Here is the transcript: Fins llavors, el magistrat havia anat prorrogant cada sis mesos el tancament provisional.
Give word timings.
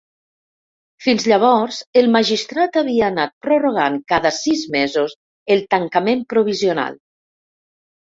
Fins 1.07 1.25
llavors, 1.31 1.81
el 2.01 2.09
magistrat 2.15 2.81
havia 2.83 3.11
anat 3.15 3.37
prorrogant 3.49 4.01
cada 4.15 4.35
sis 4.41 4.67
mesos 4.79 5.17
el 5.59 5.65
tancament 5.79 6.29
provisional. 6.37 7.03